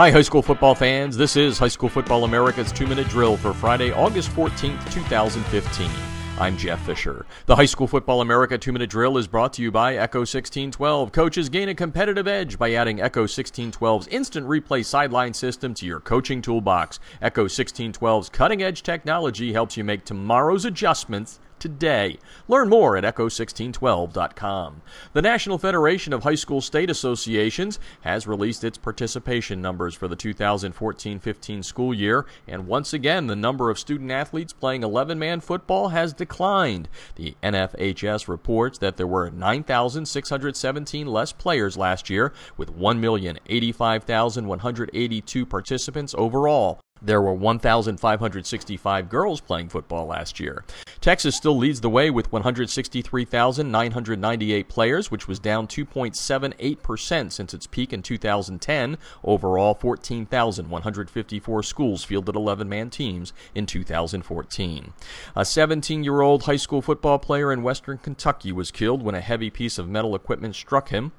Hi, 0.00 0.10
high 0.10 0.22
school 0.22 0.40
football 0.40 0.74
fans. 0.74 1.14
This 1.14 1.36
is 1.36 1.58
High 1.58 1.68
School 1.68 1.90
Football 1.90 2.24
America's 2.24 2.72
two 2.72 2.86
minute 2.86 3.06
drill 3.08 3.36
for 3.36 3.52
Friday, 3.52 3.92
August 3.92 4.30
14th, 4.30 4.90
2015. 4.90 5.90
I'm 6.38 6.56
Jeff 6.56 6.80
Fisher. 6.86 7.26
The 7.44 7.54
High 7.54 7.66
School 7.66 7.86
Football 7.86 8.22
America 8.22 8.56
two 8.56 8.72
minute 8.72 8.88
drill 8.88 9.18
is 9.18 9.28
brought 9.28 9.52
to 9.52 9.62
you 9.62 9.70
by 9.70 9.96
Echo 9.96 10.20
1612. 10.20 11.12
Coaches 11.12 11.50
gain 11.50 11.68
a 11.68 11.74
competitive 11.74 12.26
edge 12.26 12.58
by 12.58 12.72
adding 12.72 12.98
Echo 12.98 13.24
1612's 13.24 14.08
instant 14.08 14.48
replay 14.48 14.82
sideline 14.82 15.34
system 15.34 15.74
to 15.74 15.84
your 15.84 16.00
coaching 16.00 16.40
toolbox. 16.40 16.98
Echo 17.20 17.44
1612's 17.44 18.30
cutting 18.30 18.62
edge 18.62 18.82
technology 18.82 19.52
helps 19.52 19.76
you 19.76 19.84
make 19.84 20.06
tomorrow's 20.06 20.64
adjustments 20.64 21.40
today. 21.60 22.18
Learn 22.48 22.68
more 22.68 22.96
at 22.96 23.04
echo1612.com. 23.04 24.82
The 25.12 25.22
National 25.22 25.58
Federation 25.58 26.12
of 26.12 26.24
High 26.24 26.34
School 26.34 26.60
State 26.60 26.90
Associations 26.90 27.78
has 28.00 28.26
released 28.26 28.64
its 28.64 28.78
participation 28.78 29.60
numbers 29.60 29.94
for 29.94 30.08
the 30.08 30.16
2014 30.16 31.20
15 31.20 31.62
school 31.62 31.94
year, 31.94 32.26
and 32.48 32.66
once 32.66 32.92
again, 32.92 33.26
the 33.26 33.36
number 33.36 33.70
of 33.70 33.78
student 33.78 34.10
athletes 34.10 34.52
playing 34.52 34.82
11 34.82 35.18
man 35.18 35.40
football 35.40 35.88
has 35.88 36.12
declined. 36.12 36.88
The 37.14 37.36
NFHS 37.42 38.26
reports 38.26 38.78
that 38.78 38.96
there 38.96 39.06
were 39.06 39.30
9,617 39.30 41.06
less 41.06 41.32
players 41.32 41.76
last 41.76 42.10
year, 42.10 42.32
with 42.56 42.76
1,085,182 42.76 45.48
participants 45.48 46.14
overall. 46.16 46.80
There 47.02 47.22
were 47.22 47.32
1,565 47.32 49.08
girls 49.08 49.40
playing 49.40 49.70
football 49.70 50.06
last 50.06 50.38
year. 50.38 50.64
Texas 51.00 51.34
still 51.34 51.56
leads 51.56 51.80
the 51.80 51.88
way 51.88 52.10
with 52.10 52.30
163,998 52.30 54.68
players, 54.68 55.10
which 55.10 55.26
was 55.26 55.38
down 55.38 55.66
2.78% 55.66 57.32
since 57.32 57.54
its 57.54 57.66
peak 57.66 57.94
in 57.94 58.02
2010. 58.02 58.98
Overall, 59.24 59.72
14,154 59.72 61.62
schools 61.62 62.04
fielded 62.04 62.36
11 62.36 62.68
man 62.68 62.90
teams 62.90 63.32
in 63.54 63.64
2014. 63.64 64.92
A 65.34 65.44
17 65.46 66.04
year 66.04 66.20
old 66.20 66.42
high 66.42 66.56
school 66.56 66.82
football 66.82 67.18
player 67.18 67.50
in 67.50 67.62
western 67.62 67.96
Kentucky 67.96 68.52
was 68.52 68.70
killed 68.70 69.02
when 69.02 69.14
a 69.14 69.22
heavy 69.22 69.48
piece 69.48 69.78
of 69.78 69.88
metal 69.88 70.14
equipment 70.14 70.54
struck 70.54 70.90
him. 70.90 71.12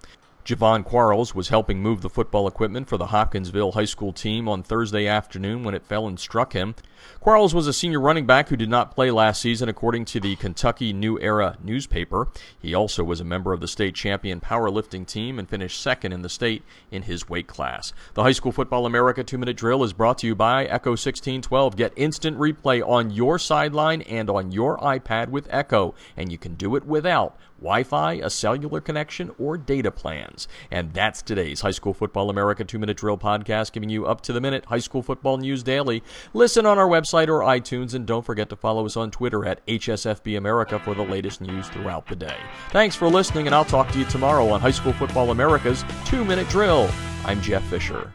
Javon 0.43 0.83
Quarles 0.83 1.35
was 1.35 1.49
helping 1.49 1.81
move 1.81 2.01
the 2.01 2.09
football 2.09 2.47
equipment 2.47 2.89
for 2.89 2.97
the 2.97 3.07
Hopkinsville 3.07 3.73
High 3.73 3.85
School 3.85 4.11
team 4.11 4.49
on 4.49 4.63
Thursday 4.63 5.05
afternoon 5.05 5.63
when 5.63 5.75
it 5.75 5.85
fell 5.85 6.07
and 6.07 6.19
struck 6.19 6.53
him. 6.53 6.73
Quarles 7.19 7.53
was 7.53 7.67
a 7.67 7.73
senior 7.73 7.99
running 7.99 8.25
back 8.25 8.49
who 8.49 8.55
did 8.55 8.69
not 8.69 8.93
play 8.95 9.11
last 9.11 9.41
season, 9.41 9.69
according 9.69 10.05
to 10.05 10.19
the 10.19 10.35
Kentucky 10.35 10.93
New 10.93 11.19
Era 11.19 11.57
newspaper. 11.63 12.27
He 12.59 12.73
also 12.73 13.03
was 13.03 13.19
a 13.19 13.25
member 13.25 13.53
of 13.53 13.59
the 13.59 13.67
state 13.67 13.93
champion 13.93 14.39
powerlifting 14.39 15.05
team 15.05 15.37
and 15.37 15.47
finished 15.47 15.79
second 15.79 16.11
in 16.11 16.23
the 16.23 16.29
state 16.29 16.63
in 16.89 17.03
his 17.03 17.29
weight 17.29 17.47
class. 17.47 17.93
The 18.15 18.23
High 18.23 18.31
School 18.31 18.51
Football 18.51 18.87
America 18.87 19.23
two 19.23 19.37
minute 19.37 19.57
drill 19.57 19.83
is 19.83 19.93
brought 19.93 20.17
to 20.19 20.27
you 20.27 20.35
by 20.35 20.65
Echo 20.65 20.91
1612. 20.91 21.75
Get 21.75 21.93
instant 21.95 22.37
replay 22.39 22.87
on 22.87 23.11
your 23.11 23.37
sideline 23.37 24.01
and 24.01 24.29
on 24.29 24.51
your 24.51 24.77
iPad 24.79 25.29
with 25.29 25.47
Echo, 25.51 25.93
and 26.17 26.31
you 26.31 26.39
can 26.39 26.55
do 26.55 26.75
it 26.75 26.85
without 26.85 27.37
Wi 27.61 27.83
Fi, 27.83 28.13
a 28.13 28.29
cellular 28.29 28.81
connection, 28.81 29.29
or 29.37 29.55
data 29.55 29.91
plans. 30.31 30.47
And 30.69 30.93
that's 30.93 31.21
today's 31.21 31.61
High 31.61 31.71
School 31.71 31.93
Football 31.93 32.29
America 32.29 32.63
two 32.63 32.79
minute 32.79 32.97
drill 32.97 33.17
podcast, 33.17 33.71
giving 33.71 33.89
you 33.89 34.05
up 34.05 34.21
to 34.21 34.33
the 34.33 34.41
minute 34.41 34.65
high 34.65 34.79
school 34.79 35.01
football 35.01 35.37
news 35.37 35.63
daily. 35.63 36.03
Listen 36.33 36.65
on 36.65 36.77
our 36.77 36.87
website 36.87 37.27
or 37.27 37.41
iTunes, 37.41 37.93
and 37.93 38.05
don't 38.05 38.25
forget 38.25 38.49
to 38.49 38.55
follow 38.55 38.85
us 38.85 38.97
on 38.97 39.11
Twitter 39.11 39.45
at 39.45 39.65
HSFB 39.67 40.37
America 40.37 40.79
for 40.79 40.93
the 40.93 41.03
latest 41.03 41.41
news 41.41 41.67
throughout 41.69 42.07
the 42.07 42.15
day. 42.15 42.37
Thanks 42.69 42.95
for 42.95 43.07
listening, 43.07 43.47
and 43.47 43.55
I'll 43.55 43.65
talk 43.65 43.91
to 43.91 43.99
you 43.99 44.05
tomorrow 44.05 44.49
on 44.49 44.61
High 44.61 44.71
School 44.71 44.93
Football 44.93 45.31
America's 45.31 45.83
two 46.05 46.25
minute 46.25 46.49
drill. 46.49 46.89
I'm 47.25 47.41
Jeff 47.41 47.63
Fisher. 47.65 48.13